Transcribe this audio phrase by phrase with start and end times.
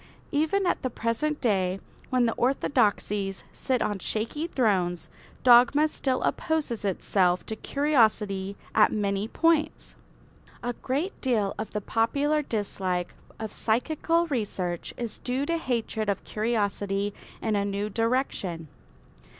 [0.31, 5.09] Even at the present day, when the orthodoxies sit on shaky thrones,
[5.43, 9.95] dogma still opposes itself to curiosity at many points.
[10.63, 16.23] A great deal of the popular dislike of psychical research is due to hatred of
[16.23, 18.69] curiosity in a new direction.